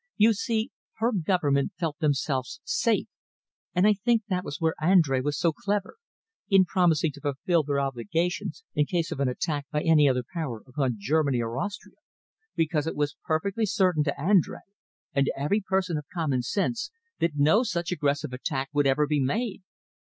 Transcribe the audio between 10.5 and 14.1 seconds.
upon Germany or Austria, because it was perfectly certain